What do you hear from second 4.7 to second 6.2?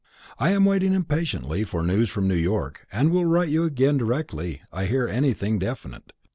I hear anything definite.